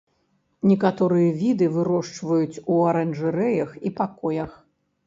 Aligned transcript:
Некаторыя 0.69 1.27
віды 1.41 1.69
вырошчваюць 1.75 2.61
у 2.71 2.81
аранжарэях 2.95 3.79
і 3.87 3.95
пакоях. 4.03 4.51